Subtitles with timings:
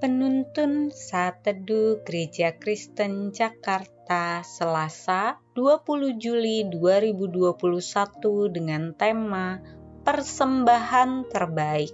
[0.00, 9.60] Penuntun Saat Teduh Gereja Kristen Jakarta Selasa 20 Juli 2021 dengan tema
[10.00, 11.92] Persembahan Terbaik.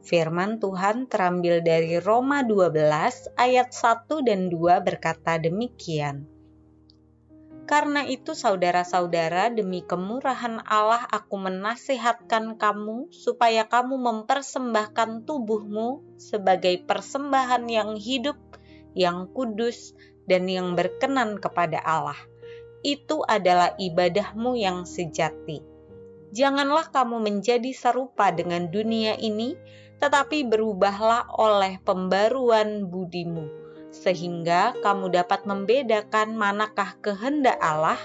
[0.00, 6.33] Firman Tuhan terambil dari Roma 12 ayat 1 dan 2 berkata demikian.
[7.64, 17.64] Karena itu saudara-saudara demi kemurahan Allah aku menasihatkan kamu supaya kamu mempersembahkan tubuhmu sebagai persembahan
[17.72, 18.36] yang hidup,
[18.92, 19.96] yang kudus,
[20.28, 22.20] dan yang berkenan kepada Allah.
[22.84, 25.64] Itu adalah ibadahmu yang sejati.
[26.36, 29.56] Janganlah kamu menjadi serupa dengan dunia ini,
[30.04, 33.63] tetapi berubahlah oleh pembaruan budimu
[33.94, 37.98] sehingga kamu dapat membedakan manakah kehendak Allah,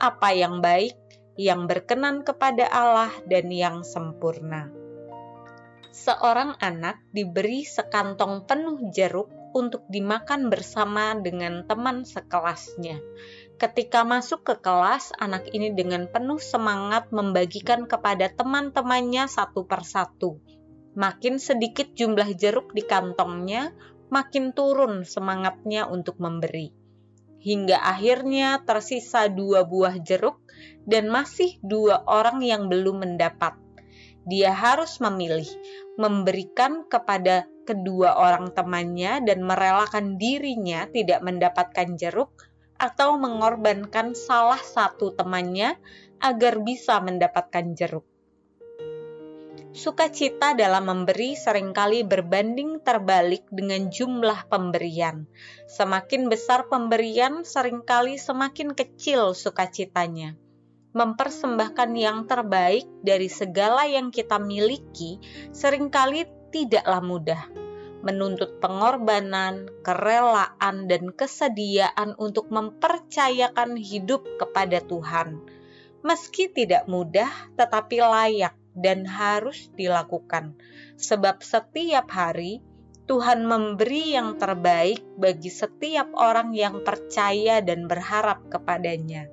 [0.00, 0.96] apa yang baik,
[1.36, 4.72] yang berkenan kepada Allah, dan yang sempurna.
[5.92, 13.00] Seorang anak diberi sekantong penuh jeruk untuk dimakan bersama dengan teman sekelasnya.
[13.56, 20.36] Ketika masuk ke kelas, anak ini dengan penuh semangat membagikan kepada teman-temannya satu persatu.
[20.92, 23.72] Makin sedikit jumlah jeruk di kantongnya,
[24.08, 26.70] makin turun semangatnya untuk memberi.
[27.42, 30.42] Hingga akhirnya tersisa dua buah jeruk
[30.82, 33.54] dan masih dua orang yang belum mendapat.
[34.26, 35.46] Dia harus memilih
[35.94, 42.34] memberikan kepada kedua orang temannya dan merelakan dirinya tidak mendapatkan jeruk
[42.76, 45.78] atau mengorbankan salah satu temannya
[46.20, 48.15] agar bisa mendapatkan jeruk.
[49.76, 55.28] Sukacita dalam memberi sering kali berbanding terbalik dengan jumlah pemberian.
[55.68, 60.36] Semakin besar pemberian, sering kali semakin kecil sukacitanya.
[60.96, 65.20] Mempersembahkan yang terbaik dari segala yang kita miliki
[65.52, 67.42] sering kali tidaklah mudah.
[68.00, 75.44] Menuntut pengorbanan, kerelaan, dan kesediaan untuk mempercayakan hidup kepada Tuhan.
[76.00, 77.28] Meski tidak mudah,
[77.60, 80.54] tetapi layak dan harus dilakukan,
[81.00, 82.60] sebab setiap hari
[83.06, 89.30] Tuhan memberi yang terbaik bagi setiap orang yang percaya dan berharap kepadanya.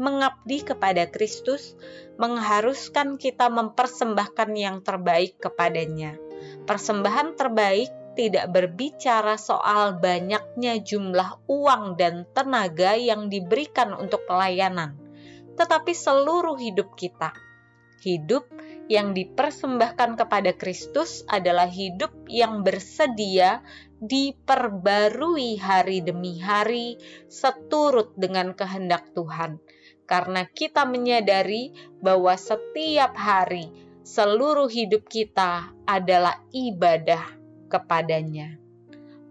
[0.00, 1.76] Mengabdi kepada Kristus
[2.16, 6.16] mengharuskan kita mempersembahkan yang terbaik kepadanya.
[6.64, 14.96] Persembahan terbaik tidak berbicara soal banyaknya jumlah uang dan tenaga yang diberikan untuk pelayanan,
[15.60, 17.45] tetapi seluruh hidup kita
[18.04, 18.48] Hidup
[18.86, 23.62] yang dipersembahkan kepada Kristus adalah hidup yang bersedia
[23.98, 29.58] diperbarui hari demi hari seturut dengan kehendak Tuhan.
[30.06, 33.66] Karena kita menyadari bahwa setiap hari
[34.06, 37.26] seluruh hidup kita adalah ibadah
[37.66, 38.54] kepadanya.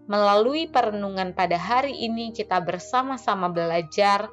[0.06, 4.28] Melalui perenungan pada hari ini kita bersama-sama belajar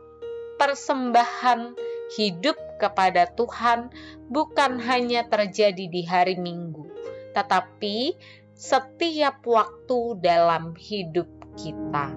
[0.60, 1.74] persembahan
[2.18, 3.90] hidup kepada Tuhan
[4.30, 6.86] bukan hanya terjadi di hari Minggu,
[7.34, 8.18] tetapi
[8.54, 12.14] setiap waktu dalam hidup kita.